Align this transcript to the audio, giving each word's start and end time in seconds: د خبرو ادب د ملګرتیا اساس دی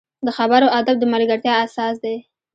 د 0.25 0.27
خبرو 0.37 0.67
ادب 0.79 0.95
د 0.99 1.03
ملګرتیا 1.13 1.53
اساس 1.65 1.95
دی 2.03 2.15